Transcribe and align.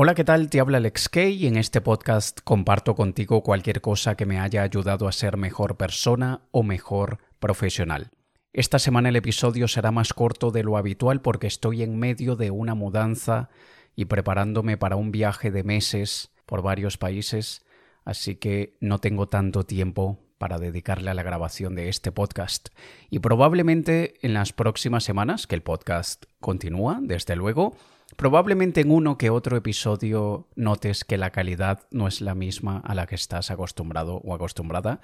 Hola, 0.00 0.14
¿qué 0.14 0.22
tal? 0.22 0.48
Te 0.48 0.60
habla 0.60 0.78
Alex 0.78 1.08
Kay 1.08 1.42
y 1.42 1.48
en 1.48 1.56
este 1.56 1.80
podcast 1.80 2.38
comparto 2.44 2.94
contigo 2.94 3.42
cualquier 3.42 3.80
cosa 3.80 4.14
que 4.14 4.26
me 4.26 4.38
haya 4.38 4.62
ayudado 4.62 5.08
a 5.08 5.12
ser 5.12 5.36
mejor 5.36 5.76
persona 5.76 6.42
o 6.52 6.62
mejor 6.62 7.18
profesional. 7.40 8.12
Esta 8.52 8.78
semana 8.78 9.08
el 9.08 9.16
episodio 9.16 9.66
será 9.66 9.90
más 9.90 10.12
corto 10.12 10.52
de 10.52 10.62
lo 10.62 10.76
habitual 10.76 11.20
porque 11.20 11.48
estoy 11.48 11.82
en 11.82 11.98
medio 11.98 12.36
de 12.36 12.52
una 12.52 12.76
mudanza 12.76 13.48
y 13.96 14.04
preparándome 14.04 14.76
para 14.76 14.94
un 14.94 15.10
viaje 15.10 15.50
de 15.50 15.64
meses 15.64 16.30
por 16.46 16.62
varios 16.62 16.96
países, 16.96 17.66
así 18.04 18.36
que 18.36 18.76
no 18.78 19.00
tengo 19.00 19.26
tanto 19.26 19.64
tiempo 19.64 20.20
para 20.38 20.58
dedicarle 20.58 21.10
a 21.10 21.14
la 21.14 21.24
grabación 21.24 21.74
de 21.74 21.88
este 21.88 22.12
podcast. 22.12 22.68
Y 23.10 23.18
probablemente 23.18 24.14
en 24.24 24.32
las 24.32 24.52
próximas 24.52 25.02
semanas, 25.02 25.48
que 25.48 25.56
el 25.56 25.62
podcast 25.62 26.26
continúa, 26.38 27.00
desde 27.02 27.34
luego, 27.34 27.74
Probablemente 28.18 28.80
en 28.80 28.90
uno 28.90 29.16
que 29.16 29.30
otro 29.30 29.56
episodio 29.56 30.48
notes 30.56 31.04
que 31.04 31.18
la 31.18 31.30
calidad 31.30 31.86
no 31.92 32.08
es 32.08 32.20
la 32.20 32.34
misma 32.34 32.78
a 32.78 32.96
la 32.96 33.06
que 33.06 33.14
estás 33.14 33.52
acostumbrado 33.52 34.16
o 34.24 34.34
acostumbrada, 34.34 35.00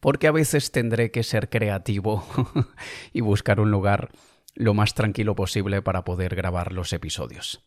porque 0.00 0.26
a 0.26 0.32
veces 0.32 0.70
tendré 0.70 1.10
que 1.10 1.22
ser 1.22 1.48
creativo 1.48 2.26
y 3.14 3.22
buscar 3.22 3.58
un 3.58 3.70
lugar 3.70 4.10
lo 4.54 4.74
más 4.74 4.92
tranquilo 4.92 5.34
posible 5.34 5.80
para 5.80 6.04
poder 6.04 6.36
grabar 6.36 6.74
los 6.74 6.92
episodios. 6.92 7.64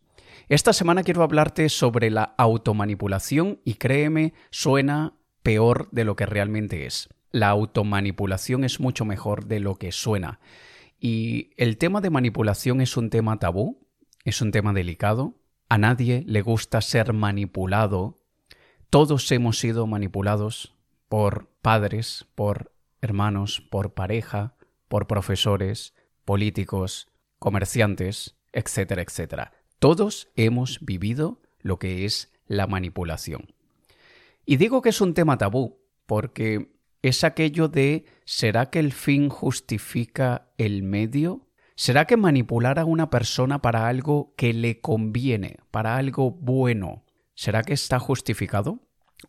Esta 0.49 0.71
semana 0.71 1.01
quiero 1.01 1.23
hablarte 1.23 1.67
sobre 1.70 2.11
la 2.11 2.35
automanipulación 2.37 3.59
y 3.65 3.73
créeme, 3.73 4.35
suena 4.51 5.15
peor 5.41 5.89
de 5.89 6.03
lo 6.03 6.15
que 6.15 6.27
realmente 6.27 6.85
es. 6.85 7.09
La 7.31 7.49
automanipulación 7.49 8.63
es 8.63 8.79
mucho 8.79 9.03
mejor 9.05 9.47
de 9.47 9.61
lo 9.61 9.77
que 9.77 9.91
suena. 9.91 10.39
Y 10.99 11.49
el 11.57 11.79
tema 11.79 12.01
de 12.01 12.11
manipulación 12.11 12.81
es 12.81 12.97
un 12.97 13.09
tema 13.09 13.39
tabú, 13.39 13.80
es 14.23 14.41
un 14.41 14.52
tema 14.52 14.73
delicado. 14.73 15.35
A 15.70 15.77
nadie 15.77 16.23
le 16.27 16.41
gusta 16.41 16.81
ser 16.81 17.13
manipulado. 17.13 18.17
Todos 18.89 19.31
hemos 19.31 19.57
sido 19.59 19.88
manipulados 19.88 20.76
por 21.07 21.49
padres, 21.62 22.27
por 22.35 22.73
hermanos, 23.01 23.62
por 23.62 23.93
pareja, 23.93 24.55
por 24.87 25.07
profesores, 25.07 25.93
políticos, 26.26 27.07
comerciantes, 27.40 28.35
etcétera, 28.51 29.01
etcétera. 29.01 29.54
Todos 29.79 30.29
hemos 30.35 30.79
vivido 30.82 31.41
lo 31.62 31.79
que 31.79 32.05
es 32.05 32.32
la 32.48 32.67
manipulación. 32.67 33.54
Y 34.45 34.57
digo 34.57 34.82
que 34.82 34.90
es 34.90 35.01
un 35.01 35.13
tema 35.13 35.38
tabú 35.38 35.79
porque 36.05 36.71
es 37.01 37.23
aquello 37.23 37.67
de 37.67 38.05
¿será 38.26 38.70
que 38.70 38.79
el 38.79 38.91
fin 38.91 39.29
justifica 39.29 40.51
el 40.57 40.84
medio? 40.84 41.48
¿Será 41.82 42.05
que 42.05 42.15
manipular 42.15 42.77
a 42.77 42.85
una 42.85 43.10
persona 43.10 43.60
para 43.63 43.87
algo 43.87 44.35
que 44.37 44.54
le 44.54 44.82
conviene, 44.82 45.57
para 45.71 45.98
algo 45.98 46.29
bueno, 46.29 47.05
¿será 47.34 47.63
que 47.63 47.73
está 47.73 47.98
justificado? 47.98 48.82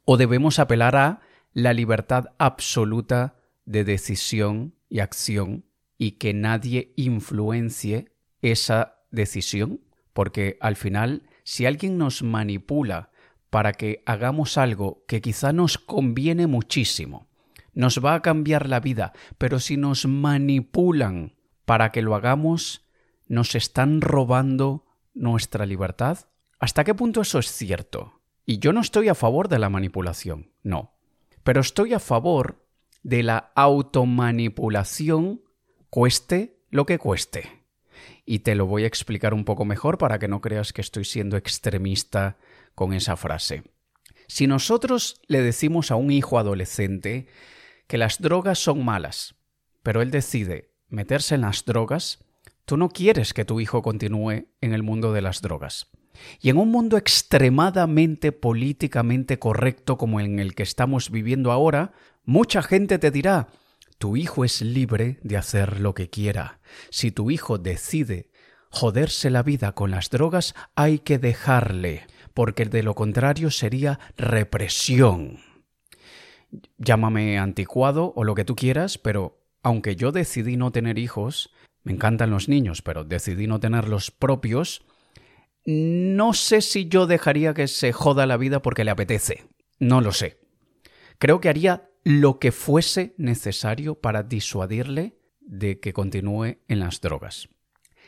¿O 0.05 0.19
debemos 0.19 0.59
apelar 0.59 0.95
a 0.95 1.21
la 1.55 1.73
libertad 1.73 2.27
absoluta 2.37 3.37
de 3.65 3.85
decisión 3.85 4.75
y 4.91 4.99
acción 4.99 5.65
y 5.97 6.19
que 6.19 6.35
nadie 6.35 6.93
influencie 6.97 8.13
esa 8.43 8.99
decisión? 9.11 9.81
Porque 10.13 10.59
al 10.61 10.77
final, 10.77 11.23
si 11.45 11.65
alguien 11.65 11.97
nos 11.97 12.23
manipula 12.23 13.13
para 13.49 13.73
que 13.73 14.03
hagamos 14.05 14.59
algo 14.59 15.07
que 15.09 15.23
quizá 15.23 15.55
nos 15.55 15.79
conviene 15.79 16.47
muchísimo, 16.47 17.31
nos 17.73 18.05
va 18.05 18.13
a 18.13 18.21
cambiar 18.21 18.69
la 18.69 18.81
vida, 18.81 19.15
pero 19.39 19.59
si 19.59 19.79
nos 19.79 20.05
manipulan 20.05 21.33
para 21.65 21.93
que 21.93 22.03
lo 22.03 22.15
hagamos, 22.15 22.87
nos 23.27 23.55
están 23.55 24.01
robando 24.01 24.87
nuestra 25.15 25.67
libertad? 25.67 26.19
¿Hasta 26.59 26.85
qué 26.85 26.95
punto 26.95 27.21
eso 27.21 27.39
es 27.39 27.47
cierto? 27.47 28.23
Y 28.45 28.59
yo 28.59 28.73
no 28.73 28.81
estoy 28.81 29.09
a 29.09 29.15
favor 29.15 29.49
de 29.49 29.59
la 29.59 29.69
manipulación, 29.69 30.53
no. 30.63 30.97
Pero 31.43 31.61
estoy 31.61 31.95
a 31.95 31.99
favor 31.99 32.67
de 33.03 33.23
la 33.23 33.53
automanipulación 33.55 35.43
cueste 35.91 36.63
lo 36.71 36.87
que 36.87 36.99
cueste. 36.99 37.65
Y 38.25 38.41
te 38.41 38.55
lo 38.55 38.67
voy 38.67 38.85
a 38.85 38.87
explicar 38.87 39.35
un 39.35 39.45
poco 39.45 39.65
mejor 39.65 39.99
para 39.99 40.19
que 40.19 40.29
no 40.29 40.41
creas 40.41 40.73
que 40.73 40.81
estoy 40.81 41.05
siendo 41.05 41.37
extremista 41.37 42.39
con 42.75 42.93
esa 42.93 43.17
frase. 43.17 43.65
Si 44.29 44.47
nosotros 44.47 45.21
le 45.27 45.43
decimos 45.43 45.91
a 45.91 45.97
un 45.97 46.11
hijo 46.11 46.39
adolescente 46.39 47.27
que 47.87 47.99
las 47.99 48.21
drogas 48.21 48.59
son 48.59 48.85
malas, 48.85 49.35
pero 49.83 50.01
él 50.01 50.11
decide 50.11 50.72
meterse 50.93 51.35
en 51.35 51.41
las 51.41 51.65
drogas, 51.65 52.21
tú 52.65 52.77
no 52.77 52.89
quieres 52.91 53.35
que 53.35 53.45
tu 53.45 53.61
hijo 53.61 53.83
continúe 53.83 54.47
en 54.61 54.73
el 54.73 54.83
mundo 54.83 55.13
de 55.13 55.23
las 55.23 55.43
drogas. 55.43 55.89
Y 56.41 56.51
en 56.51 56.59
un 56.59 56.71
mundo 56.71 56.97
extremadamente 56.97 58.33
políticamente 58.33 59.39
correcto 59.39 59.97
como 59.97 60.21
en 60.21 60.39
el 60.39 60.55
que 60.55 60.63
estamos 60.63 61.11
viviendo 61.11 61.51
ahora, 61.51 61.93
mucha 62.25 62.63
gente 62.63 62.99
te 62.99 63.11
dirá, 63.11 63.49
tu 63.99 64.17
hijo 64.17 64.45
es 64.45 64.61
libre 64.61 65.19
de 65.23 65.37
hacer 65.37 65.81
lo 65.81 65.95
que 65.95 66.11
quiera. 66.11 66.61
Si 66.91 67.11
tu 67.11 67.31
hijo 67.31 67.59
decide 67.59 68.31
joderse 68.69 69.31
la 69.31 69.43
vida 69.43 69.73
con 69.73 69.91
las 69.91 70.11
drogas, 70.11 70.55
hay 70.75 70.99
que 70.99 71.19
dejarle, 71.19 72.07
porque 72.35 72.65
de 72.65 72.83
lo 72.83 72.95
contrario 72.95 73.51
sería 73.51 74.01
represión. 74.17 75.41
Llámame 76.79 77.39
anticuado 77.39 78.13
o 78.15 78.25
lo 78.25 78.35
que 78.35 78.45
tú 78.45 78.57
quieras, 78.57 78.99
pero 78.99 79.42
aunque 79.63 79.97
yo 79.97 80.13
decidí 80.13 80.57
no 80.57 80.73
tener 80.73 80.99
hijos, 80.99 81.53
me 81.85 81.93
encantan 81.93 82.31
los 82.31 82.49
niños, 82.49 82.83
pero 82.83 83.05
decidí 83.05 83.47
no 83.47 83.61
tener 83.61 83.89
los 83.89 84.11
propios, 84.11 84.85
no 85.65 86.33
sé 86.35 86.61
si 86.61 86.89
yo 86.89 87.07
dejaría 87.07 87.55
que 87.55 87.69
se 87.69 87.93
joda 87.93 88.27
la 88.27 88.37
vida 88.37 88.63
porque 88.63 88.85
le 88.85 88.91
apetece. 88.91 89.45
No 89.79 90.01
lo 90.01 90.13
sé. 90.13 90.41
Creo 91.19 91.41
que 91.41 91.49
haría 91.49 91.89
lo 92.05 92.41
que 92.41 92.51
fuese 92.51 93.15
necesario 93.17 93.95
para 93.95 94.25
disuadirle 94.25 95.17
de 95.41 95.79
que 95.79 95.93
continúe 95.93 96.59
en 96.67 96.81
las 96.81 97.01
drogas. 97.01 97.49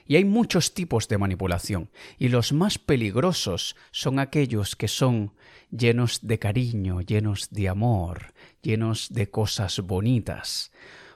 Y 0.07 0.17
hay 0.17 0.25
muchos 0.25 0.75
tipos 0.75 1.09
de 1.09 1.17
manipulación, 1.17 1.91
y 2.19 2.29
los 2.29 2.53
más 2.53 2.79
peligrosos 2.79 3.75
son 3.91 4.19
aquellos 4.19 4.77
que 4.77 4.89
son 4.89 5.33
llenos 5.71 6.21
de 6.23 6.39
cariño, 6.39 7.01
llenos 7.01 7.49
de 7.51 7.71
amor, 7.71 8.35
llenos 8.61 9.09
de 9.11 9.31
cosas 9.31 9.81
bonitas 9.81 10.73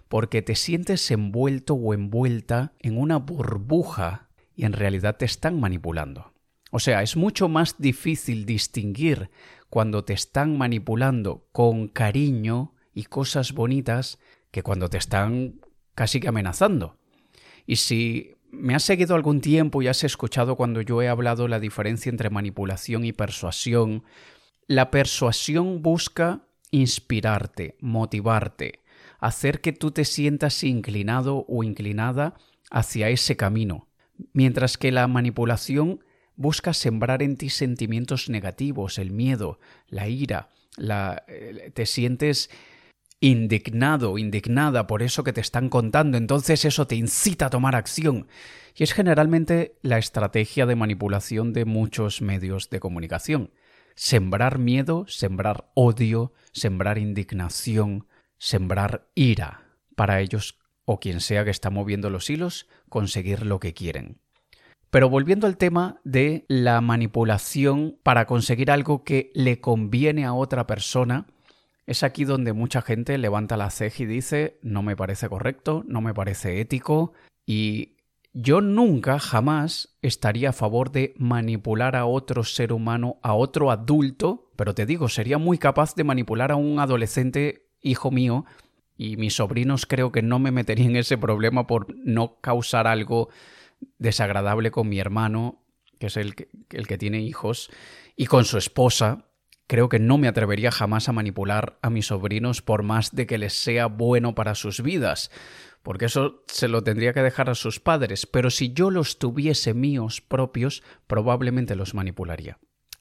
porque 0.08 0.42
te 0.42 0.54
sientes 0.54 1.10
envuelto 1.10 1.74
o 1.74 1.94
envuelta 1.94 2.72
en 2.80 2.98
una 2.98 3.18
burbuja 3.18 4.28
y 4.54 4.64
en 4.64 4.72
realidad 4.72 5.16
te 5.16 5.24
están 5.24 5.60
manipulando. 5.60 6.32
O 6.70 6.80
sea, 6.80 7.02
es 7.02 7.16
mucho 7.16 7.48
más 7.48 7.76
difícil 7.78 8.44
distinguir 8.44 9.30
cuando 9.70 10.04
te 10.04 10.12
están 10.12 10.58
manipulando 10.58 11.46
con 11.52 11.88
cariño 11.88 12.74
y 12.94 13.04
cosas 13.04 13.52
bonitas 13.52 14.18
que 14.50 14.62
cuando 14.62 14.88
te 14.88 14.98
están 14.98 15.60
casi 15.94 16.20
que 16.20 16.28
amenazando. 16.28 16.96
Y 17.66 17.76
si 17.76 18.34
me 18.50 18.74
has 18.74 18.82
seguido 18.82 19.14
algún 19.14 19.40
tiempo 19.40 19.82
y 19.82 19.88
has 19.88 20.04
escuchado 20.04 20.56
cuando 20.56 20.80
yo 20.80 21.02
he 21.02 21.08
hablado 21.08 21.48
la 21.48 21.60
diferencia 21.60 22.10
entre 22.10 22.30
manipulación 22.30 23.04
y 23.04 23.12
persuasión, 23.12 24.04
la 24.66 24.90
persuasión 24.90 25.82
busca 25.82 26.42
inspirarte, 26.70 27.76
motivarte, 27.80 28.80
hacer 29.18 29.60
que 29.60 29.72
tú 29.72 29.90
te 29.90 30.04
sientas 30.04 30.62
inclinado 30.64 31.44
o 31.48 31.62
inclinada 31.62 32.34
hacia 32.70 33.08
ese 33.08 33.36
camino, 33.36 33.88
mientras 34.32 34.78
que 34.78 34.92
la 34.92 35.06
manipulación 35.08 36.04
busca 36.36 36.72
sembrar 36.72 37.22
en 37.22 37.36
ti 37.36 37.50
sentimientos 37.50 38.28
negativos, 38.28 38.98
el 38.98 39.10
miedo, 39.10 39.58
la 39.88 40.08
ira, 40.08 40.50
la, 40.76 41.24
eh, 41.28 41.72
te 41.74 41.84
sientes 41.84 42.50
indignado, 43.20 44.16
indignada 44.18 44.86
por 44.86 45.02
eso 45.02 45.24
que 45.24 45.32
te 45.32 45.40
están 45.40 45.68
contando, 45.68 46.16
entonces 46.16 46.64
eso 46.64 46.86
te 46.86 46.94
incita 46.94 47.46
a 47.46 47.50
tomar 47.50 47.74
acción. 47.74 48.28
Y 48.76 48.84
es 48.84 48.92
generalmente 48.92 49.76
la 49.82 49.98
estrategia 49.98 50.66
de 50.66 50.76
manipulación 50.76 51.52
de 51.52 51.64
muchos 51.64 52.22
medios 52.22 52.70
de 52.70 52.78
comunicación. 52.78 53.50
Sembrar 53.96 54.58
miedo, 54.58 55.06
sembrar 55.08 55.68
odio, 55.74 56.32
sembrar 56.52 56.98
indignación, 56.98 58.06
sembrar 58.38 59.08
ira 59.14 59.64
para 59.94 60.20
ellos 60.20 60.58
o 60.84 61.00
quien 61.00 61.20
sea 61.20 61.44
que 61.44 61.50
está 61.50 61.70
moviendo 61.70 62.08
los 62.08 62.30
hilos 62.30 62.66
conseguir 62.88 63.44
lo 63.44 63.60
que 63.60 63.74
quieren. 63.74 64.18
Pero 64.90 65.10
volviendo 65.10 65.46
al 65.46 65.58
tema 65.58 66.00
de 66.04 66.46
la 66.48 66.80
manipulación 66.80 67.98
para 68.02 68.24
conseguir 68.24 68.70
algo 68.70 69.04
que 69.04 69.30
le 69.34 69.60
conviene 69.60 70.24
a 70.24 70.32
otra 70.32 70.66
persona, 70.66 71.26
es 71.86 72.02
aquí 72.02 72.24
donde 72.24 72.54
mucha 72.54 72.80
gente 72.80 73.18
levanta 73.18 73.56
la 73.56 73.70
ceja 73.70 74.02
y 74.04 74.06
dice 74.06 74.58
no 74.62 74.82
me 74.82 74.96
parece 74.96 75.28
correcto, 75.28 75.84
no 75.86 76.00
me 76.00 76.14
parece 76.14 76.60
ético 76.60 77.12
y 77.44 77.96
yo 78.34 78.60
nunca, 78.60 79.18
jamás 79.18 79.96
estaría 80.00 80.50
a 80.50 80.52
favor 80.52 80.92
de 80.92 81.14
manipular 81.16 81.96
a 81.96 82.06
otro 82.06 82.44
ser 82.44 82.72
humano, 82.72 83.18
a 83.22 83.34
otro 83.34 83.70
adulto, 83.70 84.50
pero 84.54 84.74
te 84.74 84.86
digo, 84.86 85.08
sería 85.08 85.38
muy 85.38 85.58
capaz 85.58 85.94
de 85.94 86.04
manipular 86.04 86.52
a 86.52 86.56
un 86.56 86.78
adolescente 86.78 87.67
hijo 87.80 88.10
mío 88.10 88.44
y 88.96 89.16
mis 89.16 89.36
sobrinos 89.36 89.86
creo 89.86 90.12
que 90.12 90.22
no 90.22 90.38
me 90.38 90.50
meterían 90.50 90.90
en 90.90 90.96
ese 90.96 91.18
problema 91.18 91.66
por 91.66 91.94
no 91.96 92.40
causar 92.40 92.86
algo 92.86 93.28
desagradable 93.98 94.70
con 94.70 94.88
mi 94.88 94.98
hermano 94.98 95.62
que 95.98 96.06
es 96.06 96.16
el 96.16 96.34
que, 96.34 96.48
el 96.70 96.86
que 96.86 96.98
tiene 96.98 97.20
hijos, 97.20 97.70
y 98.16 98.26
con 98.26 98.44
su 98.44 98.58
esposa, 98.58 99.26
creo 99.66 99.88
que 99.88 99.98
no 99.98 100.18
me 100.18 100.28
atrevería 100.28 100.70
jamás 100.70 101.08
a 101.08 101.12
manipular 101.12 101.78
a 101.82 101.90
mis 101.90 102.06
sobrinos 102.06 102.62
por 102.62 102.82
más 102.82 103.14
de 103.14 103.26
que 103.26 103.38
les 103.38 103.52
sea 103.52 103.86
bueno 103.86 104.34
para 104.34 104.54
sus 104.54 104.82
vidas, 104.82 105.30
porque 105.82 106.06
eso 106.06 106.44
se 106.46 106.68
lo 106.68 106.82
tendría 106.82 107.12
que 107.12 107.22
dejar 107.22 107.50
a 107.50 107.54
sus 107.54 107.80
padres, 107.80 108.26
pero 108.26 108.50
si 108.50 108.72
yo 108.72 108.90
los 108.90 109.18
tuviese 109.18 109.74
míos 109.74 110.20
propios, 110.20 110.82
probablemente 111.06 111.76
los 111.76 111.94
manipularía. 111.94 112.58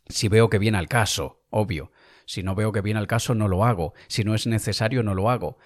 Si 0.09 0.27
veo 0.29 0.49
que 0.49 0.59
viene 0.59 0.77
al 0.77 0.87
caso, 0.87 1.43
obvio. 1.49 1.91
Si 2.27 2.43
no 2.43 2.53
veo 2.53 2.71
que 2.71 2.81
viene 2.81 2.99
al 2.99 3.07
caso, 3.07 3.33
no 3.33 3.47
lo 3.47 3.65
hago. 3.65 3.93
Si 4.07 4.23
no 4.23 4.35
es 4.35 4.45
necesario, 4.45 5.01
no 5.01 5.15
lo 5.15 5.31
hago. 5.31 5.57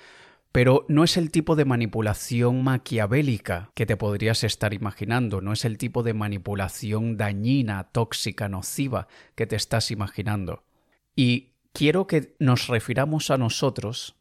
Pero 0.51 0.85
no 0.89 1.03
es 1.03 1.17
el 1.17 1.31
tipo 1.31 1.55
de 1.55 1.65
manipulación 1.65 2.63
maquiavélica 2.63 3.71
que 3.73 3.85
te 3.85 3.97
podrías 3.97 4.43
estar 4.43 4.73
imaginando, 4.73 5.41
no 5.41 5.53
es 5.53 5.65
el 5.65 5.77
tipo 5.77 6.03
de 6.03 6.13
manipulación 6.13 7.17
dañina, 7.17 7.85
tóxica, 7.91 8.47
nociva 8.47 9.07
que 9.35 9.47
te 9.47 9.55
estás 9.55 9.91
imaginando. 9.91 10.63
Y 11.15 11.53
quiero 11.73 12.05
que 12.05 12.35
nos 12.37 12.67
refiramos 12.67 13.31
a 13.31 13.37
nosotros, 13.37 14.17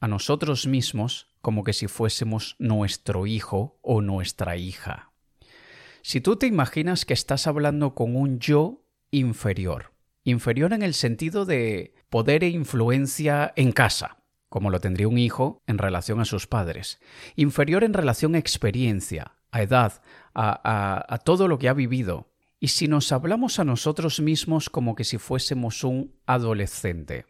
a 0.00 0.08
nosotros 0.08 0.66
mismos, 0.66 1.28
como 1.42 1.62
que 1.62 1.74
si 1.74 1.88
fuésemos 1.88 2.56
nuestro 2.58 3.26
hijo 3.26 3.78
o 3.82 4.00
nuestra 4.00 4.56
hija. 4.56 5.12
Si 6.00 6.20
tú 6.20 6.36
te 6.36 6.46
imaginas 6.46 7.04
que 7.04 7.14
estás 7.14 7.46
hablando 7.46 7.94
con 7.94 8.16
un 8.16 8.38
yo 8.38 8.82
inferior, 9.10 9.92
inferior 10.26 10.72
en 10.72 10.82
el 10.82 10.92
sentido 10.92 11.44
de 11.44 11.94
poder 12.10 12.42
e 12.42 12.48
influencia 12.48 13.52
en 13.54 13.70
casa, 13.70 14.18
como 14.48 14.70
lo 14.70 14.80
tendría 14.80 15.06
un 15.06 15.18
hijo 15.18 15.62
en 15.66 15.78
relación 15.78 16.20
a 16.20 16.24
sus 16.24 16.48
padres, 16.48 16.98
inferior 17.36 17.84
en 17.84 17.94
relación 17.94 18.34
a 18.34 18.38
experiencia, 18.38 19.36
a 19.52 19.62
edad, 19.62 20.02
a, 20.34 21.20
todo 21.24 21.46
lo 21.46 21.58
que 21.58 21.68
ha 21.68 21.74
vivido. 21.74 22.32
Y 22.58 22.68
si 22.68 22.88
nos 22.88 23.12
hablamos 23.12 23.60
a 23.60 23.64
nosotros 23.64 24.18
mismos 24.18 24.68
como 24.68 24.96
que 24.96 25.04
si 25.04 25.18
fuésemos 25.18 25.84
un 25.84 26.16
adolescente, 26.26 27.26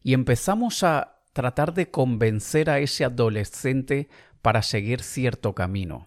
y 0.00 0.14
empezamos 0.14 0.84
a 0.84 1.22
tratar 1.32 1.74
de 1.74 1.90
convencer 1.90 2.70
a 2.70 2.78
ese 2.78 3.04
adolescente 3.04 4.08
para 4.42 4.62
seguir 4.62 5.02
cierto 5.02 5.56
camino. 5.56 6.06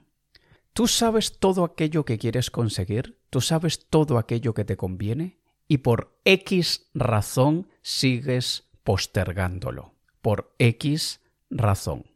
¿Tú 0.71 0.87
sabes 0.87 1.39
todo 1.39 1.65
aquello 1.65 2.05
que 2.05 2.17
quieres 2.17 2.49
conseguir? 2.49 3.19
¿Tú 3.29 3.41
sabes 3.41 3.89
todo 3.89 4.17
aquello 4.17 4.53
que 4.53 4.63
te 4.63 4.77
conviene? 4.77 5.40
Y 5.71 5.77
por 5.77 6.19
X 6.25 6.89
razón 6.93 7.69
sigues 7.81 8.69
postergándolo 8.83 9.95
por 10.21 10.53
X 10.59 11.21
razón. 11.49 12.07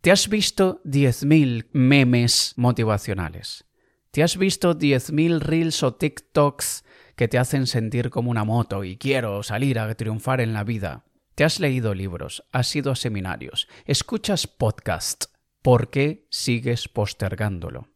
¿Te 0.00 0.10
has 0.10 0.30
visto 0.30 0.80
10.000 0.84 1.68
memes 1.72 2.54
motivacionales? 2.56 3.66
¿Te 4.10 4.22
has 4.22 4.38
visto 4.38 4.74
10.000 4.74 5.38
reels 5.40 5.82
o 5.82 5.96
TikToks 5.96 6.82
que 7.14 7.28
te 7.28 7.36
hacen 7.36 7.66
sentir 7.66 8.08
como 8.08 8.30
una 8.30 8.44
moto 8.44 8.82
y 8.84 8.96
quiero 8.96 9.42
salir 9.42 9.78
a 9.78 9.94
triunfar 9.94 10.40
en 10.40 10.54
la 10.54 10.64
vida? 10.64 11.04
¿Te 11.34 11.44
has 11.44 11.60
leído 11.60 11.92
libros? 11.92 12.42
¿Has 12.52 12.74
ido 12.74 12.90
a 12.90 12.96
seminarios? 12.96 13.68
¿Escuchas 13.84 14.46
podcasts? 14.46 15.30
¿Por 15.60 15.90
qué 15.90 16.26
sigues 16.30 16.88
postergándolo? 16.88 17.90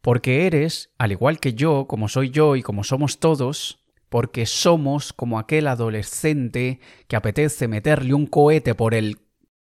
Porque 0.00 0.46
eres, 0.46 0.94
al 0.96 1.12
igual 1.12 1.38
que 1.38 1.52
yo, 1.52 1.86
como 1.86 2.08
soy 2.08 2.30
yo 2.30 2.56
y 2.56 2.62
como 2.62 2.82
somos 2.82 3.20
todos, 3.20 3.81
porque 4.12 4.44
somos 4.44 5.14
como 5.14 5.38
aquel 5.38 5.66
adolescente 5.66 6.80
que 7.08 7.16
apetece 7.16 7.66
meterle 7.66 8.12
un 8.12 8.26
cohete 8.26 8.74
por 8.74 8.92
el 8.92 9.20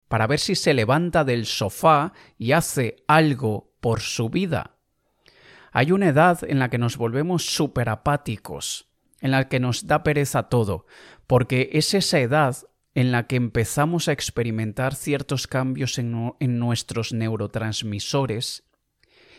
para 0.08 0.26
ver 0.26 0.40
si 0.40 0.56
se 0.56 0.74
levanta 0.74 1.26
del 1.26 1.46
sofá 1.46 2.14
y 2.38 2.54
hace 2.54 3.04
algo 3.10 3.74
por 3.82 4.00
su 4.00 4.30
vida. 4.30 4.78
Hay 5.74 5.92
una 5.92 6.08
edad 6.08 6.40
en 6.48 6.60
la 6.60 6.70
que 6.70 6.78
nos 6.78 6.96
volvemos 6.96 7.46
súper 7.46 7.90
apáticos, 7.90 8.88
en 9.20 9.32
la 9.32 9.50
que 9.50 9.60
nos 9.60 9.86
da 9.86 10.02
pereza 10.02 10.44
todo, 10.44 10.86
porque 11.28 11.72
es 11.74 11.94
esa 11.94 12.20
edad 12.20 12.56
en 12.96 13.12
la 13.12 13.28
que 13.28 13.36
empezamos 13.36 14.08
a 14.08 14.14
experimentar 14.14 14.96
ciertos 14.96 15.48
cambios 15.48 15.98
en, 15.98 16.34
en 16.40 16.58
nuestros 16.58 17.12
neurotransmisores, 17.12 18.64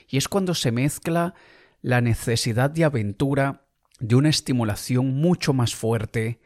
y 0.06 0.18
es 0.18 0.28
cuando 0.28 0.54
se 0.54 0.70
mezcla 0.70 1.32
la 1.80 2.02
necesidad 2.02 2.68
de 2.68 2.84
aventura 2.84 3.67
de 3.98 4.14
una 4.14 4.28
estimulación 4.28 5.14
mucho 5.14 5.52
más 5.52 5.74
fuerte. 5.74 6.40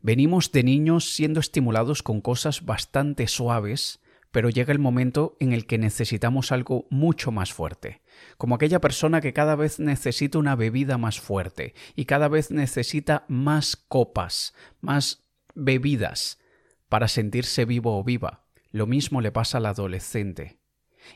Venimos 0.00 0.52
de 0.52 0.62
niños 0.62 1.14
siendo 1.14 1.40
estimulados 1.40 2.02
con 2.02 2.20
cosas 2.20 2.64
bastante 2.64 3.26
suaves, 3.26 4.00
pero 4.30 4.50
llega 4.50 4.72
el 4.72 4.78
momento 4.78 5.36
en 5.38 5.52
el 5.52 5.66
que 5.66 5.78
necesitamos 5.78 6.50
algo 6.50 6.86
mucho 6.90 7.30
más 7.30 7.52
fuerte, 7.52 8.02
como 8.36 8.56
aquella 8.56 8.80
persona 8.80 9.20
que 9.20 9.32
cada 9.32 9.54
vez 9.54 9.78
necesita 9.78 10.38
una 10.38 10.56
bebida 10.56 10.98
más 10.98 11.20
fuerte 11.20 11.74
y 11.94 12.06
cada 12.06 12.28
vez 12.28 12.50
necesita 12.50 13.24
más 13.28 13.76
copas, 13.76 14.54
más 14.80 15.22
bebidas 15.54 16.40
para 16.88 17.08
sentirse 17.08 17.64
vivo 17.64 17.98
o 17.98 18.04
viva. 18.04 18.44
Lo 18.70 18.86
mismo 18.88 19.20
le 19.20 19.30
pasa 19.30 19.58
al 19.58 19.66
adolescente. 19.66 20.58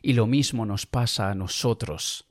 Y 0.03 0.13
lo 0.13 0.27
mismo 0.27 0.65
nos 0.65 0.87
pasa 0.87 1.31
a 1.31 1.35
nosotros. 1.35 2.29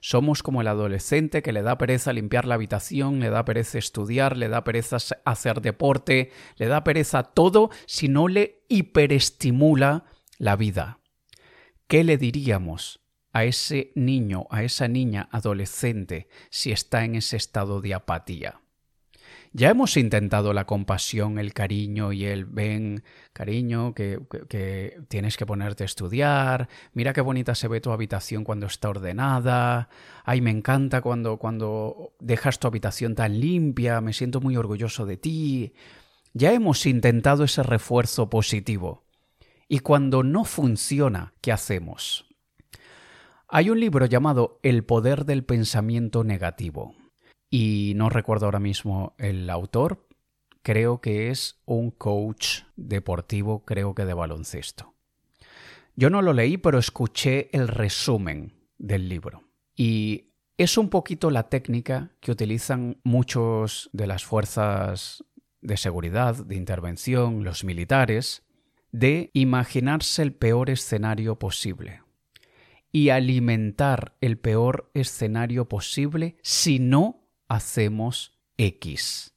Somos 0.00 0.42
como 0.42 0.60
el 0.60 0.68
adolescente 0.68 1.42
que 1.42 1.52
le 1.52 1.62
da 1.62 1.78
pereza 1.78 2.12
limpiar 2.12 2.44
la 2.44 2.54
habitación, 2.54 3.20
le 3.20 3.30
da 3.30 3.44
pereza 3.44 3.78
estudiar, 3.78 4.36
le 4.36 4.48
da 4.48 4.64
pereza 4.64 4.98
hacer 5.24 5.60
deporte, 5.60 6.30
le 6.56 6.66
da 6.66 6.84
pereza 6.84 7.22
todo 7.22 7.70
si 7.86 8.08
no 8.08 8.28
le 8.28 8.62
hiperestimula 8.68 10.04
la 10.38 10.56
vida. 10.56 11.00
¿Qué 11.86 12.04
le 12.04 12.18
diríamos 12.18 13.00
a 13.32 13.44
ese 13.44 13.92
niño, 13.94 14.46
a 14.50 14.62
esa 14.62 14.88
niña 14.88 15.28
adolescente 15.32 16.28
si 16.50 16.72
está 16.72 17.04
en 17.04 17.14
ese 17.14 17.36
estado 17.36 17.80
de 17.80 17.94
apatía? 17.94 18.60
Ya 19.52 19.70
hemos 19.70 19.96
intentado 19.96 20.52
la 20.52 20.66
compasión, 20.66 21.38
el 21.38 21.54
cariño 21.54 22.12
y 22.12 22.26
el 22.26 22.44
ven, 22.44 23.02
cariño, 23.32 23.94
que, 23.94 24.20
que, 24.48 25.00
tienes 25.08 25.36
que 25.36 25.46
ponerte 25.46 25.84
a 25.84 25.86
estudiar, 25.86 26.68
mira 26.92 27.14
qué 27.14 27.22
bonita 27.22 27.54
se 27.54 27.68
ve 27.68 27.80
tu 27.80 27.90
habitación 27.90 28.44
cuando 28.44 28.66
está 28.66 28.90
ordenada, 28.90 29.88
ay, 30.24 30.42
me 30.42 30.50
encanta 30.50 31.00
cuando, 31.00 31.38
cuando 31.38 32.12
dejas 32.20 32.58
tu 32.58 32.66
habitación 32.66 33.14
tan 33.14 33.40
limpia, 33.40 34.00
me 34.02 34.12
siento 34.12 34.40
muy 34.40 34.56
orgulloso 34.56 35.06
de 35.06 35.16
ti. 35.16 35.72
Ya 36.34 36.52
hemos 36.52 36.84
intentado 36.84 37.44
ese 37.44 37.62
refuerzo 37.62 38.28
positivo. 38.28 39.06
Y 39.66 39.80
cuando 39.80 40.22
no 40.22 40.44
funciona, 40.44 41.34
¿qué 41.40 41.52
hacemos? 41.52 42.26
Hay 43.48 43.70
un 43.70 43.80
libro 43.80 44.04
llamado 44.04 44.60
El 44.62 44.84
poder 44.84 45.24
del 45.24 45.42
pensamiento 45.44 46.22
negativo 46.22 46.97
y 47.50 47.92
no 47.96 48.08
recuerdo 48.08 48.46
ahora 48.46 48.60
mismo 48.60 49.14
el 49.18 49.48
autor, 49.50 50.06
creo 50.62 51.00
que 51.00 51.30
es 51.30 51.60
un 51.64 51.90
coach 51.90 52.62
deportivo, 52.76 53.64
creo 53.64 53.94
que 53.94 54.04
de 54.04 54.14
baloncesto. 54.14 54.94
Yo 55.96 56.10
no 56.10 56.22
lo 56.22 56.32
leí, 56.32 56.58
pero 56.58 56.78
escuché 56.78 57.48
el 57.56 57.68
resumen 57.68 58.52
del 58.78 59.08
libro. 59.08 59.42
Y 59.74 60.28
es 60.56 60.78
un 60.78 60.90
poquito 60.90 61.30
la 61.30 61.48
técnica 61.48 62.10
que 62.20 62.30
utilizan 62.30 62.98
muchos 63.02 63.90
de 63.92 64.06
las 64.06 64.24
fuerzas 64.24 65.24
de 65.60 65.76
seguridad, 65.76 66.36
de 66.36 66.54
intervención, 66.54 67.44
los 67.44 67.64
militares, 67.64 68.44
de 68.92 69.30
imaginarse 69.32 70.22
el 70.22 70.32
peor 70.32 70.70
escenario 70.70 71.38
posible 71.38 72.02
y 72.90 73.10
alimentar 73.10 74.16
el 74.20 74.38
peor 74.38 74.90
escenario 74.94 75.68
posible 75.68 76.36
si 76.42 76.78
no 76.78 77.27
hacemos 77.48 78.38
X. 78.56 79.34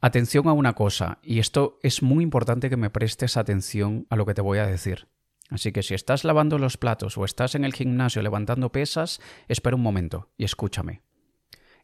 Atención 0.00 0.48
a 0.48 0.52
una 0.52 0.72
cosa, 0.72 1.18
y 1.22 1.38
esto 1.38 1.78
es 1.82 2.02
muy 2.02 2.24
importante 2.24 2.68
que 2.68 2.76
me 2.76 2.90
prestes 2.90 3.36
atención 3.36 4.06
a 4.10 4.16
lo 4.16 4.26
que 4.26 4.34
te 4.34 4.40
voy 4.40 4.58
a 4.58 4.66
decir. 4.66 5.06
Así 5.48 5.70
que 5.70 5.82
si 5.82 5.94
estás 5.94 6.24
lavando 6.24 6.58
los 6.58 6.76
platos 6.76 7.18
o 7.18 7.24
estás 7.24 7.54
en 7.54 7.64
el 7.64 7.74
gimnasio 7.74 8.22
levantando 8.22 8.72
pesas, 8.72 9.20
espera 9.48 9.76
un 9.76 9.82
momento 9.82 10.30
y 10.36 10.44
escúchame. 10.44 11.02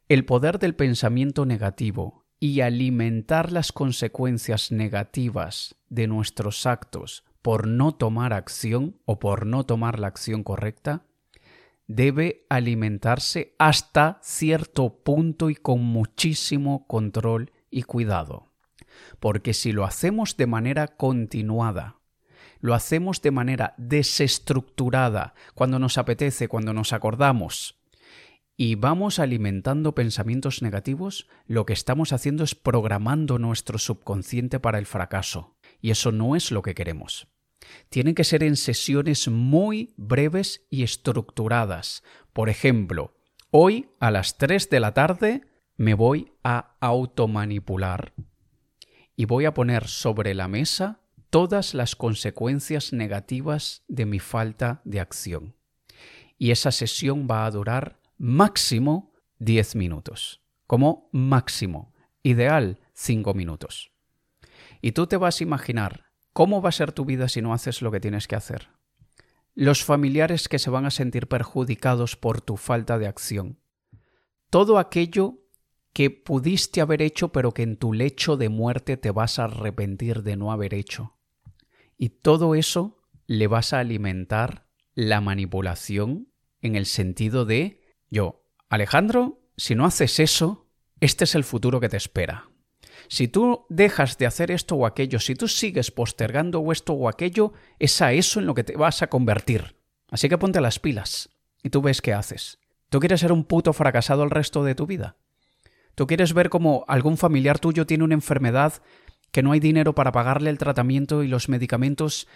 El 0.08 0.24
poder 0.24 0.58
del 0.58 0.74
pensamiento 0.74 1.44
negativo 1.44 2.24
y 2.40 2.62
alimentar 2.62 3.52
las 3.52 3.72
consecuencias 3.72 4.72
negativas 4.72 5.76
de 5.88 6.06
nuestros 6.06 6.64
actos 6.66 7.24
por 7.42 7.66
no 7.66 7.92
tomar 7.92 8.32
acción 8.32 8.96
o 9.04 9.18
por 9.18 9.44
no 9.44 9.64
tomar 9.64 9.98
la 9.98 10.06
acción 10.06 10.42
correcta 10.42 11.04
debe 11.88 12.46
alimentarse 12.48 13.56
hasta 13.58 14.20
cierto 14.22 15.02
punto 15.02 15.50
y 15.50 15.56
con 15.56 15.82
muchísimo 15.82 16.86
control 16.86 17.50
y 17.70 17.82
cuidado. 17.82 18.52
Porque 19.18 19.54
si 19.54 19.72
lo 19.72 19.84
hacemos 19.84 20.36
de 20.36 20.46
manera 20.46 20.86
continuada, 20.86 21.96
lo 22.60 22.74
hacemos 22.74 23.22
de 23.22 23.30
manera 23.30 23.74
desestructurada, 23.78 25.34
cuando 25.54 25.78
nos 25.78 25.98
apetece, 25.98 26.48
cuando 26.48 26.72
nos 26.72 26.92
acordamos, 26.92 27.78
y 28.56 28.74
vamos 28.74 29.20
alimentando 29.20 29.94
pensamientos 29.94 30.62
negativos, 30.62 31.28
lo 31.46 31.64
que 31.64 31.72
estamos 31.72 32.12
haciendo 32.12 32.42
es 32.42 32.56
programando 32.56 33.38
nuestro 33.38 33.78
subconsciente 33.78 34.58
para 34.58 34.78
el 34.78 34.86
fracaso. 34.86 35.54
Y 35.80 35.90
eso 35.90 36.10
no 36.10 36.34
es 36.34 36.50
lo 36.50 36.60
que 36.62 36.74
queremos. 36.74 37.28
Tienen 37.88 38.14
que 38.14 38.24
ser 38.24 38.42
en 38.42 38.56
sesiones 38.56 39.28
muy 39.28 39.94
breves 39.96 40.66
y 40.70 40.82
estructuradas. 40.82 42.02
Por 42.32 42.48
ejemplo, 42.48 43.18
Hoy 43.50 43.88
a 43.98 44.10
las 44.10 44.36
3 44.36 44.68
de 44.68 44.78
la 44.78 44.92
tarde 44.92 45.40
me 45.78 45.94
voy 45.94 46.32
a 46.44 46.76
automanipular 46.80 48.12
y 49.16 49.24
voy 49.24 49.46
a 49.46 49.54
poner 49.54 49.88
sobre 49.88 50.34
la 50.34 50.48
mesa 50.48 51.00
todas 51.30 51.72
las 51.72 51.96
consecuencias 51.96 52.92
negativas 52.92 53.84
de 53.88 54.04
mi 54.04 54.18
falta 54.18 54.82
de 54.84 55.00
acción. 55.00 55.56
Y 56.36 56.50
esa 56.50 56.72
sesión 56.72 57.26
va 57.28 57.46
a 57.46 57.50
durar 57.50 58.00
máximo 58.18 59.14
10 59.38 59.76
minutos. 59.76 60.42
Como 60.66 61.08
máximo. 61.12 61.94
Ideal 62.22 62.80
5 62.92 63.32
minutos. 63.32 63.92
Y 64.82 64.92
tú 64.92 65.06
te 65.06 65.16
vas 65.16 65.40
a 65.40 65.44
imaginar 65.44 66.07
cómo 66.38 66.62
va 66.62 66.68
a 66.68 66.70
ser 66.70 66.92
tu 66.92 67.04
vida 67.04 67.26
si 67.26 67.42
no 67.42 67.52
haces 67.52 67.82
lo 67.82 67.90
que 67.90 67.98
tienes 67.98 68.28
que 68.28 68.36
hacer. 68.36 68.68
Los 69.56 69.82
familiares 69.82 70.46
que 70.46 70.60
se 70.60 70.70
van 70.70 70.86
a 70.86 70.92
sentir 70.92 71.26
perjudicados 71.26 72.14
por 72.14 72.40
tu 72.40 72.56
falta 72.56 72.96
de 72.96 73.08
acción. 73.08 73.58
Todo 74.48 74.78
aquello 74.78 75.40
que 75.92 76.10
pudiste 76.10 76.80
haber 76.80 77.02
hecho 77.02 77.32
pero 77.32 77.50
que 77.50 77.64
en 77.64 77.76
tu 77.76 77.92
lecho 77.92 78.36
de 78.36 78.50
muerte 78.50 78.96
te 78.96 79.10
vas 79.10 79.40
a 79.40 79.46
arrepentir 79.46 80.22
de 80.22 80.36
no 80.36 80.52
haber 80.52 80.74
hecho. 80.74 81.18
Y 81.96 82.10
todo 82.10 82.54
eso 82.54 83.02
le 83.26 83.48
vas 83.48 83.72
a 83.72 83.80
alimentar 83.80 84.68
la 84.94 85.20
manipulación 85.20 86.28
en 86.62 86.76
el 86.76 86.86
sentido 86.86 87.46
de 87.46 87.80
yo, 88.10 88.44
Alejandro, 88.68 89.40
si 89.56 89.74
no 89.74 89.84
haces 89.84 90.20
eso, 90.20 90.68
este 91.00 91.24
es 91.24 91.34
el 91.34 91.42
futuro 91.42 91.80
que 91.80 91.88
te 91.88 91.96
espera. 91.96 92.48
Si 93.06 93.28
tú 93.28 93.66
dejas 93.68 94.18
de 94.18 94.26
hacer 94.26 94.50
esto 94.50 94.74
o 94.74 94.86
aquello, 94.86 95.20
si 95.20 95.34
tú 95.34 95.46
sigues 95.46 95.90
postergando 95.90 96.72
esto 96.72 96.92
o 96.92 97.08
aquello, 97.08 97.52
es 97.78 98.02
a 98.02 98.12
eso 98.12 98.40
en 98.40 98.46
lo 98.46 98.54
que 98.54 98.64
te 98.64 98.76
vas 98.76 99.02
a 99.02 99.06
convertir. 99.06 99.76
Así 100.10 100.28
que 100.28 100.38
ponte 100.38 100.60
las 100.60 100.78
pilas 100.78 101.30
y 101.62 101.70
tú 101.70 101.82
ves 101.82 102.02
qué 102.02 102.12
haces. 102.12 102.58
¿Tú 102.88 102.98
quieres 103.00 103.20
ser 103.20 103.32
un 103.32 103.44
puto 103.44 103.72
fracasado 103.72 104.24
el 104.24 104.30
resto 104.30 104.64
de 104.64 104.74
tu 104.74 104.86
vida? 104.86 105.16
Tú 105.94 106.06
quieres 106.06 106.32
ver 106.32 106.48
cómo 106.48 106.84
algún 106.88 107.16
familiar 107.16 107.58
tuyo 107.58 107.86
tiene 107.86 108.04
una 108.04 108.14
enfermedad 108.14 108.74
que 109.30 109.42
no 109.42 109.52
hay 109.52 109.60
dinero 109.60 109.94
para 109.94 110.12
pagarle 110.12 110.50
el 110.50 110.58
tratamiento 110.58 111.22
y 111.22 111.28
los 111.28 111.48
medicamentos 111.48 112.26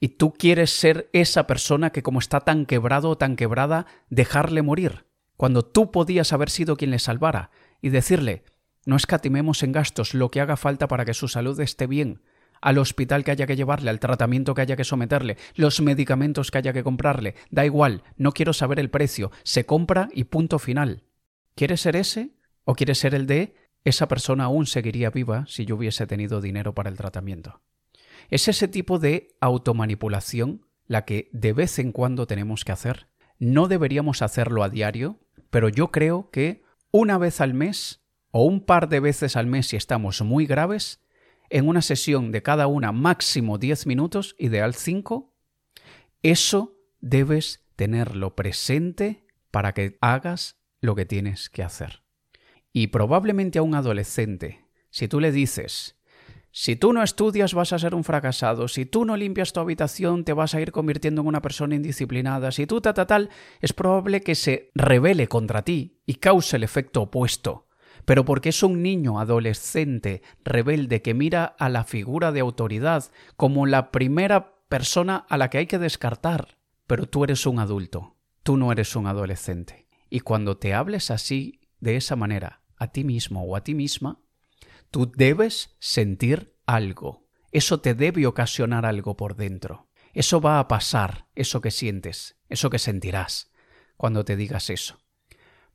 y 0.00 0.10
tú 0.10 0.32
quieres 0.32 0.70
ser 0.70 1.10
esa 1.12 1.46
persona 1.46 1.90
que 1.90 2.02
como 2.02 2.20
está 2.20 2.40
tan 2.40 2.66
quebrado 2.66 3.10
o 3.10 3.18
tan 3.18 3.36
quebrada, 3.36 3.86
dejarle 4.10 4.62
morir, 4.62 5.06
cuando 5.36 5.64
tú 5.64 5.90
podías 5.90 6.32
haber 6.32 6.50
sido 6.50 6.76
quien 6.76 6.90
le 6.90 6.98
salvara 6.98 7.50
y 7.82 7.90
decirle, 7.90 8.44
no 8.88 8.96
escatimemos 8.96 9.62
en 9.62 9.72
gastos 9.72 10.14
lo 10.14 10.30
que 10.30 10.40
haga 10.40 10.56
falta 10.56 10.88
para 10.88 11.04
que 11.04 11.12
su 11.12 11.28
salud 11.28 11.60
esté 11.60 11.86
bien, 11.86 12.22
al 12.62 12.78
hospital 12.78 13.22
que 13.22 13.30
haya 13.30 13.46
que 13.46 13.54
llevarle, 13.54 13.90
al 13.90 14.00
tratamiento 14.00 14.54
que 14.54 14.62
haya 14.62 14.76
que 14.76 14.84
someterle, 14.84 15.36
los 15.56 15.82
medicamentos 15.82 16.50
que 16.50 16.56
haya 16.56 16.72
que 16.72 16.82
comprarle, 16.82 17.34
da 17.50 17.66
igual, 17.66 18.02
no 18.16 18.32
quiero 18.32 18.54
saber 18.54 18.80
el 18.80 18.88
precio, 18.88 19.30
se 19.42 19.66
compra 19.66 20.08
y 20.14 20.24
punto 20.24 20.58
final. 20.58 21.02
¿Quieres 21.54 21.82
ser 21.82 21.96
ese? 21.96 22.30
¿O 22.64 22.74
quiere 22.74 22.94
ser 22.94 23.14
el 23.14 23.26
de 23.26 23.54
esa 23.84 24.08
persona 24.08 24.44
aún 24.44 24.64
seguiría 24.64 25.10
viva 25.10 25.44
si 25.46 25.66
yo 25.66 25.76
hubiese 25.76 26.06
tenido 26.06 26.40
dinero 26.40 26.74
para 26.74 26.88
el 26.88 26.96
tratamiento? 26.96 27.60
Es 28.30 28.48
ese 28.48 28.68
tipo 28.68 28.98
de 28.98 29.36
automanipulación 29.42 30.64
la 30.86 31.04
que 31.04 31.28
de 31.34 31.52
vez 31.52 31.78
en 31.78 31.92
cuando 31.92 32.26
tenemos 32.26 32.64
que 32.64 32.72
hacer. 32.72 33.08
No 33.38 33.68
deberíamos 33.68 34.22
hacerlo 34.22 34.62
a 34.64 34.70
diario, 34.70 35.20
pero 35.50 35.68
yo 35.68 35.90
creo 35.90 36.30
que 36.30 36.62
una 36.90 37.18
vez 37.18 37.42
al 37.42 37.52
mes 37.52 38.00
o 38.30 38.44
un 38.44 38.64
par 38.64 38.88
de 38.88 39.00
veces 39.00 39.36
al 39.36 39.46
mes 39.46 39.68
si 39.68 39.76
estamos 39.76 40.20
muy 40.22 40.46
graves, 40.46 41.00
en 41.50 41.68
una 41.68 41.82
sesión 41.82 42.30
de 42.30 42.42
cada 42.42 42.66
una 42.66 42.92
máximo 42.92 43.58
10 43.58 43.86
minutos, 43.86 44.36
ideal 44.38 44.74
5, 44.74 45.34
eso 46.22 46.76
debes 47.00 47.64
tenerlo 47.76 48.34
presente 48.34 49.24
para 49.50 49.72
que 49.72 49.96
hagas 50.00 50.56
lo 50.80 50.94
que 50.94 51.06
tienes 51.06 51.48
que 51.48 51.62
hacer. 51.62 52.02
Y 52.72 52.88
probablemente 52.88 53.58
a 53.58 53.62
un 53.62 53.74
adolescente, 53.74 54.66
si 54.90 55.08
tú 55.08 55.20
le 55.20 55.32
dices, 55.32 55.96
si 56.50 56.76
tú 56.76 56.92
no 56.92 57.02
estudias 57.02 57.54
vas 57.54 57.72
a 57.72 57.78
ser 57.78 57.94
un 57.94 58.04
fracasado, 58.04 58.68
si 58.68 58.84
tú 58.84 59.04
no 59.04 59.16
limpias 59.16 59.52
tu 59.52 59.60
habitación 59.60 60.24
te 60.24 60.32
vas 60.32 60.54
a 60.54 60.60
ir 60.60 60.72
convirtiendo 60.72 61.20
en 61.20 61.28
una 61.28 61.42
persona 61.42 61.76
indisciplinada, 61.76 62.52
si 62.52 62.66
tú 62.66 62.80
ta, 62.80 62.94
ta 62.94 63.06
tal, 63.06 63.30
es 63.60 63.72
probable 63.72 64.22
que 64.22 64.34
se 64.34 64.70
revele 64.74 65.28
contra 65.28 65.62
ti 65.62 66.02
y 66.04 66.14
cause 66.14 66.56
el 66.56 66.64
efecto 66.64 67.02
opuesto. 67.02 67.67
Pero 68.04 68.24
porque 68.24 68.50
es 68.50 68.62
un 68.62 68.82
niño 68.82 69.20
adolescente 69.20 70.22
rebelde 70.44 71.02
que 71.02 71.14
mira 71.14 71.44
a 71.44 71.68
la 71.68 71.84
figura 71.84 72.32
de 72.32 72.40
autoridad 72.40 73.10
como 73.36 73.66
la 73.66 73.90
primera 73.90 74.58
persona 74.68 75.26
a 75.28 75.36
la 75.36 75.50
que 75.50 75.58
hay 75.58 75.66
que 75.66 75.78
descartar. 75.78 76.58
Pero 76.86 77.06
tú 77.06 77.24
eres 77.24 77.46
un 77.46 77.58
adulto, 77.58 78.16
tú 78.42 78.56
no 78.56 78.72
eres 78.72 78.96
un 78.96 79.06
adolescente. 79.06 79.86
Y 80.10 80.20
cuando 80.20 80.56
te 80.56 80.74
hables 80.74 81.10
así 81.10 81.60
de 81.80 81.96
esa 81.96 82.16
manera 82.16 82.62
a 82.76 82.88
ti 82.92 83.04
mismo 83.04 83.42
o 83.42 83.56
a 83.56 83.62
ti 83.62 83.74
misma, 83.74 84.20
tú 84.90 85.10
debes 85.14 85.76
sentir 85.80 86.54
algo. 86.66 87.26
Eso 87.52 87.80
te 87.80 87.94
debe 87.94 88.26
ocasionar 88.26 88.86
algo 88.86 89.16
por 89.16 89.36
dentro. 89.36 89.88
Eso 90.14 90.40
va 90.40 90.58
a 90.58 90.68
pasar, 90.68 91.26
eso 91.34 91.60
que 91.60 91.70
sientes, 91.70 92.36
eso 92.48 92.70
que 92.70 92.78
sentirás 92.78 93.50
cuando 93.96 94.24
te 94.24 94.36
digas 94.36 94.70
eso. 94.70 94.98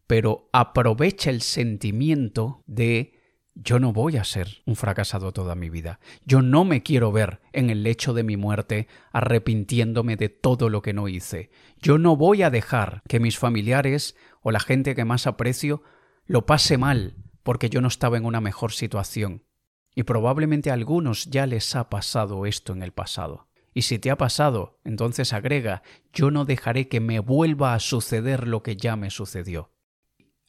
Pero 0.07 0.49
aprovecha 0.51 1.29
el 1.29 1.41
sentimiento 1.41 2.63
de 2.67 3.13
yo 3.55 3.79
no 3.79 3.93
voy 3.93 4.17
a 4.17 4.23
ser 4.23 4.47
un 4.65 4.75
fracasado 4.75 5.31
toda 5.31 5.55
mi 5.55 5.69
vida. 5.69 5.99
Yo 6.25 6.41
no 6.41 6.65
me 6.65 6.81
quiero 6.81 7.11
ver 7.11 7.39
en 7.51 7.69
el 7.69 7.83
lecho 7.83 8.13
de 8.13 8.23
mi 8.23 8.35
muerte 8.35 8.87
arrepintiéndome 9.11 10.15
de 10.15 10.29
todo 10.29 10.69
lo 10.69 10.81
que 10.81 10.93
no 10.93 11.07
hice. 11.07 11.51
Yo 11.79 11.97
no 11.97 12.15
voy 12.15 12.41
a 12.41 12.49
dejar 12.49 13.03
que 13.07 13.19
mis 13.19 13.37
familiares 13.37 14.15
o 14.41 14.51
la 14.51 14.59
gente 14.59 14.95
que 14.95 15.05
más 15.05 15.27
aprecio 15.27 15.83
lo 16.25 16.45
pase 16.45 16.77
mal 16.77 17.15
porque 17.43 17.69
yo 17.69 17.81
no 17.81 17.89
estaba 17.89 18.17
en 18.17 18.25
una 18.25 18.41
mejor 18.41 18.71
situación. 18.71 19.43
Y 19.93 20.03
probablemente 20.03 20.71
a 20.71 20.73
algunos 20.73 21.25
ya 21.25 21.45
les 21.45 21.75
ha 21.75 21.89
pasado 21.89 22.47
esto 22.47 22.73
en 22.73 22.81
el 22.81 22.91
pasado. 22.91 23.49
Y 23.75 23.83
si 23.83 23.99
te 23.99 24.09
ha 24.09 24.17
pasado, 24.17 24.79
entonces 24.83 25.33
agrega, 25.33 25.83
yo 26.11 26.31
no 26.31 26.45
dejaré 26.45 26.87
que 26.87 26.99
me 26.99 27.19
vuelva 27.19 27.73
a 27.73 27.79
suceder 27.79 28.47
lo 28.47 28.63
que 28.63 28.75
ya 28.75 28.95
me 28.95 29.09
sucedió. 29.09 29.72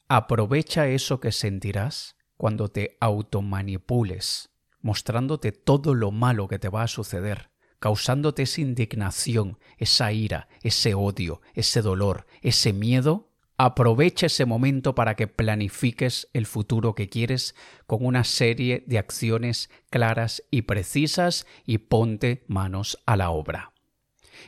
Aprovecha 0.07 0.87
eso 0.87 1.19
que 1.19 1.31
sentirás 1.31 2.15
cuando 2.37 2.69
te 2.69 2.97
automanipules, 2.99 4.49
mostrándote 4.81 5.51
todo 5.51 5.93
lo 5.93 6.11
malo 6.11 6.47
que 6.47 6.59
te 6.59 6.69
va 6.69 6.83
a 6.83 6.87
suceder, 6.87 7.49
causándote 7.79 8.43
esa 8.43 8.61
indignación, 8.61 9.57
esa 9.77 10.11
ira, 10.11 10.47
ese 10.61 10.93
odio, 10.93 11.41
ese 11.53 11.81
dolor, 11.81 12.27
ese 12.41 12.73
miedo 12.73 13.29
Aprovecha 13.57 14.25
ese 14.25 14.45
momento 14.45 14.95
para 14.95 15.15
que 15.15 15.27
planifiques 15.27 16.27
el 16.33 16.45
futuro 16.45 16.93
que 16.93 17.07
quieres 17.07 17.55
con 17.87 18.05
una 18.05 18.25
serie 18.25 18.83
de 18.85 18.97
acciones 18.97 19.69
claras 19.89 20.43
y 20.51 20.63
precisas 20.63 21.47
y 21.65 21.77
ponte 21.77 22.43
manos 22.47 22.99
a 23.05 23.15
la 23.15 23.29
obra. 23.29 23.71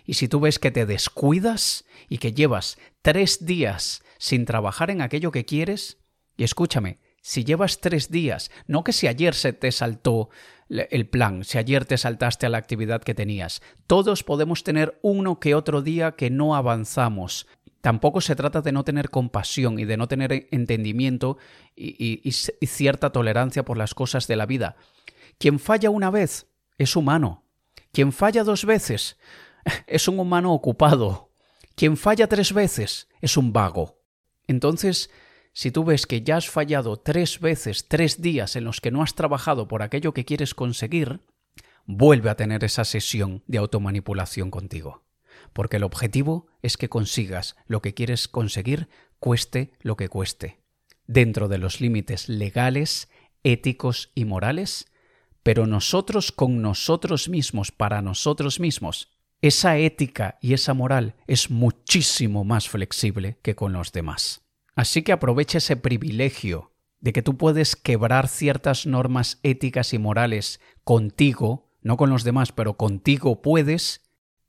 Y 0.06 0.16
si 0.16 0.28
tú 0.28 0.42
ves 0.42 0.60
que 0.60 0.72
te 0.72 0.86
descuidas 0.86 1.86
y 2.10 2.18
que 2.18 2.34
llevas 2.34 2.78
tres 3.08 3.46
días 3.46 4.04
sin 4.18 4.44
trabajar 4.44 4.92
en 4.92 5.02
aquello 5.02 5.32
que 5.32 5.46
quieres, 5.46 5.98
y 6.36 6.44
escúchame, 6.44 7.00
si 7.22 7.46
llevas 7.46 7.80
tres 7.80 8.12
días, 8.12 8.52
no 8.68 8.84
que 8.84 8.92
si 8.92 9.08
ayer 9.08 9.34
se 9.34 9.54
te 9.54 9.72
saltó 9.72 10.28
el 10.68 11.08
plan, 11.08 11.46
si 11.46 11.58
ayer 11.58 11.86
te 11.86 11.98
saltaste 11.98 12.46
a 12.46 12.50
la 12.50 12.58
actividad 12.58 13.02
que 13.02 13.14
tenías, 13.14 13.62
todos 13.88 14.26
podemos 14.26 14.66
tener 14.66 15.00
uno 15.04 15.40
que 15.40 15.56
otro 15.56 15.82
día 15.82 16.18
que 16.18 16.30
no 16.30 16.54
avanzamos, 16.54 17.48
Tampoco 17.80 18.20
se 18.20 18.36
trata 18.36 18.62
de 18.62 18.74
no 18.74 18.84
tener 18.84 19.10
compasión 19.10 19.80
y 19.80 19.86
de 19.86 19.96
no 19.96 20.08
tener 20.08 20.48
entendimiento 20.52 21.38
y, 21.76 22.30
cierta 22.32 23.12
tolerancia 23.12 23.64
por 23.64 23.78
las 23.78 23.94
cosas 23.94 24.28
de 24.28 24.36
la 24.36 24.46
vida. 24.46 24.76
Quien 25.38 25.60
falla 25.60 25.92
una 25.92 26.10
vez 26.10 26.48
es 26.78 26.98
humano. 26.98 27.46
Quien 27.94 28.12
falla 28.12 28.44
dos 28.44 28.66
veces 28.66 29.18
es 29.88 30.08
un 30.10 30.20
humano 30.20 30.54
ocupado. 30.54 31.27
Quien 31.78 31.96
falla 31.96 32.28
tres 32.28 32.52
veces 32.52 33.08
es 33.22 33.38
un 33.38 33.54
vago. 33.54 34.04
Entonces, 34.48 35.10
si 35.54 35.72
tú 35.72 35.86
ves 35.86 36.06
que 36.06 36.22
ya 36.24 36.36
has 36.36 36.50
fallado 36.50 36.98
tres 36.98 37.40
veces, 37.40 37.88
tres 37.88 38.22
días 38.22 38.58
en 38.58 38.66
los 38.66 38.82
que 38.82 38.92
no 38.92 39.02
has 39.02 39.16
trabajado 39.16 39.70
por 39.70 39.82
aquello 39.82 40.14
que 40.14 40.26
quieres 40.26 40.54
conseguir, 40.54 41.22
vuelve 41.86 42.30
a 42.30 42.36
tener 42.36 42.66
esa 42.66 42.84
sesión 42.84 43.44
de 43.48 43.60
automanipulación 43.60 44.52
contigo 44.52 45.08
porque 45.54 45.78
el 45.78 45.84
objetivo 45.84 46.48
es 46.62 46.78
que 46.78 46.90
consigas 46.90 47.56
lo 47.66 47.82
que 47.82 47.94
quieres 47.94 48.28
conseguir 48.28 48.90
cueste 49.20 49.74
lo 49.82 49.98
que 49.98 50.10
cueste, 50.10 50.60
dentro 51.08 51.48
de 51.48 51.58
los 51.58 51.82
límites 51.82 52.30
legales, 52.30 53.10
éticos 53.44 54.12
y 54.14 54.26
morales, 54.26 54.92
pero 55.44 55.66
nosotros 55.66 56.32
con 56.32 56.62
nosotros 56.62 57.30
mismos, 57.30 57.72
para 57.72 58.02
nosotros 58.02 58.60
mismos, 58.60 59.17
esa 59.42 59.78
ética 59.78 60.38
y 60.42 60.54
esa 60.54 60.74
moral 60.74 61.16
es 61.28 61.50
muchísimo 61.50 62.44
más 62.44 62.70
flexible 62.70 63.38
que 63.42 63.56
con 63.56 63.74
los 63.74 63.92
demás. 63.92 64.42
Así 64.76 65.02
que 65.02 65.12
aprovecha 65.12 65.60
ese 65.60 65.76
privilegio 65.76 66.74
de 67.00 67.14
que 67.14 67.22
tú 67.22 67.38
puedes 67.38 67.76
quebrar 67.76 68.28
ciertas 68.28 68.86
normas 68.86 69.40
éticas 69.44 69.94
y 69.94 70.00
morales 70.00 70.60
contigo, 70.84 71.70
no 71.82 71.98
con 71.98 72.10
los 72.10 72.24
demás, 72.24 72.52
pero 72.52 72.78
contigo 72.78 73.42
puedes 73.42 74.02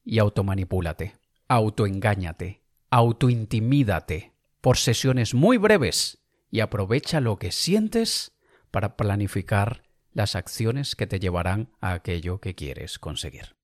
y 0.04 0.18
automanipúlate, 0.18 1.16
autoengáñate, 1.48 2.62
autointimídate. 2.90 4.32
por 4.60 4.76
sesiones 4.76 5.34
muy 5.34 5.56
breves 5.56 6.18
y 6.50 6.60
aprovecha 6.60 7.20
lo 7.20 7.38
que 7.38 7.52
sientes 7.52 8.32
para 8.70 8.96
planificar 8.96 9.84
las 10.12 10.34
acciones 10.34 10.96
que 10.96 11.06
te 11.06 11.20
llevarán 11.20 11.70
a 11.80 11.92
aquello 11.92 12.40
que 12.40 12.54
quieres 12.54 12.98
conseguir. 12.98 13.57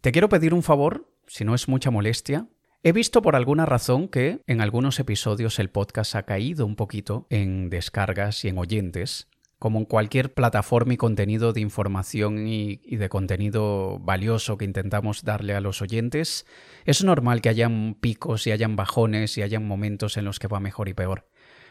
Te 0.00 0.12
quiero 0.12 0.28
pedir 0.28 0.54
un 0.54 0.62
favor, 0.62 1.12
si 1.26 1.44
no 1.44 1.56
es 1.56 1.66
mucha 1.66 1.90
molestia. 1.90 2.46
He 2.84 2.92
visto 2.92 3.20
por 3.20 3.34
alguna 3.34 3.66
razón 3.66 4.06
que 4.06 4.42
en 4.46 4.60
algunos 4.60 5.00
episodios 5.00 5.58
el 5.58 5.70
podcast 5.70 6.14
ha 6.14 6.22
caído 6.22 6.64
un 6.66 6.76
poquito 6.76 7.26
en 7.30 7.68
descargas 7.68 8.44
y 8.44 8.48
en 8.48 8.58
oyentes, 8.58 9.28
como 9.58 9.80
en 9.80 9.86
cualquier 9.86 10.34
plataforma 10.34 10.94
y 10.94 10.96
contenido 10.96 11.52
de 11.52 11.62
información 11.62 12.46
y, 12.46 12.76
de 12.76 13.08
contenido 13.08 13.98
valioso 13.98 14.56
que 14.56 14.66
intentamos 14.66 15.24
darle 15.24 15.56
a 15.56 15.60
los 15.60 15.82
oyentes, 15.82 16.46
es 16.84 17.02
normal 17.02 17.40
que 17.40 17.48
hayan 17.48 17.96
picos 18.00 18.46
y 18.46 18.52
hayan 18.52 18.76
bajones 18.76 19.36
y 19.36 19.42
hayan 19.42 19.66
momentos 19.66 20.16
en 20.16 20.24
los 20.24 20.38
que 20.38 20.46
va 20.46 20.60
mejor 20.60 20.88
y 20.88 20.94
peor. 20.94 21.28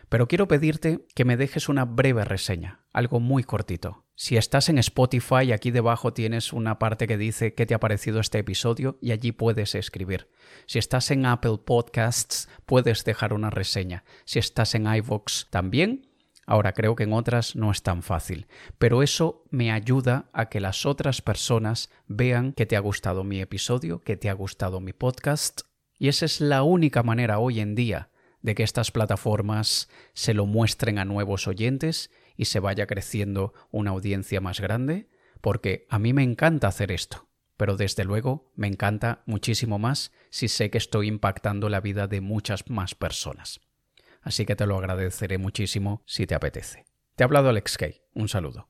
Pero 0.09 0.27
quiero 0.27 0.49
pedirte 0.49 1.05
que 1.15 1.23
me 1.23 1.37
dejes 1.37 1.69
una 1.69 1.85
breve 1.85 2.25
reseña, 2.25 2.81
algo 2.91 3.21
muy 3.21 3.43
cortito. 3.43 4.06
Si 4.19 4.35
estás 4.35 4.67
en 4.69 4.79
Spotify, 4.79 5.51
aquí 5.51 5.69
debajo 5.69 6.11
tienes 6.11 6.51
una 6.51 6.79
parte 6.79 7.05
que 7.05 7.19
dice 7.19 7.53
qué 7.53 7.67
te 7.67 7.75
ha 7.75 7.79
parecido 7.79 8.19
este 8.19 8.39
episodio 8.39 8.97
y 8.99 9.11
allí 9.11 9.31
puedes 9.31 9.75
escribir. 9.75 10.27
Si 10.65 10.79
estás 10.79 11.11
en 11.11 11.27
Apple 11.27 11.59
Podcasts, 11.63 12.49
puedes 12.65 13.03
dejar 13.03 13.31
una 13.31 13.51
reseña. 13.51 14.03
Si 14.25 14.39
estás 14.39 14.73
en 14.73 14.91
iVoox, 14.91 15.51
también. 15.51 16.09
Ahora 16.47 16.73
creo 16.73 16.95
que 16.95 17.03
en 17.03 17.13
otras 17.13 17.55
no 17.55 17.69
es 17.69 17.83
tan 17.83 18.01
fácil, 18.01 18.47
pero 18.79 19.03
eso 19.03 19.43
me 19.51 19.71
ayuda 19.71 20.31
a 20.33 20.49
que 20.49 20.61
las 20.61 20.87
otras 20.87 21.21
personas 21.21 21.91
vean 22.07 22.53
que 22.53 22.65
te 22.65 22.75
ha 22.75 22.79
gustado 22.79 23.23
mi 23.23 23.39
episodio, 23.39 24.01
que 24.01 24.17
te 24.17 24.31
ha 24.31 24.33
gustado 24.33 24.79
mi 24.79 24.93
podcast. 24.93 25.61
Y 25.99 26.07
esa 26.07 26.25
es 26.25 26.41
la 26.41 26.63
única 26.63 27.03
manera 27.03 27.37
hoy 27.37 27.59
en 27.59 27.75
día 27.75 28.09
de 28.41 28.55
que 28.55 28.63
estas 28.63 28.89
plataformas 28.89 29.89
se 30.13 30.33
lo 30.33 30.47
muestren 30.47 30.97
a 30.97 31.05
nuevos 31.05 31.47
oyentes 31.47 32.09
y 32.37 32.45
se 32.45 32.59
vaya 32.59 32.87
creciendo 32.87 33.53
una 33.71 33.91
audiencia 33.91 34.39
más 34.39 34.61
grande, 34.61 35.09
porque 35.41 35.85
a 35.89 35.99
mí 35.99 36.13
me 36.13 36.23
encanta 36.23 36.67
hacer 36.67 36.91
esto, 36.91 37.27
pero 37.57 37.75
desde 37.75 38.05
luego 38.05 38.51
me 38.55 38.67
encanta 38.67 39.23
muchísimo 39.25 39.79
más 39.79 40.13
si 40.29 40.47
sé 40.47 40.69
que 40.69 40.77
estoy 40.77 41.07
impactando 41.07 41.67
la 41.67 41.81
vida 41.81 42.07
de 42.07 42.21
muchas 42.21 42.69
más 42.69 42.95
personas. 42.95 43.59
Así 44.21 44.45
que 44.45 44.55
te 44.55 44.65
lo 44.65 44.77
agradeceré 44.77 45.37
muchísimo 45.37 46.03
si 46.05 46.27
te 46.27 46.35
apetece. 46.35 46.85
Te 47.15 47.23
ha 47.23 47.25
hablado 47.25 47.49
Alex 47.49 47.77
Kay. 47.77 48.01
Un 48.13 48.29
saludo. 48.29 48.69